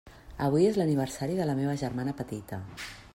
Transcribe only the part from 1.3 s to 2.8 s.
de la meva germana petita.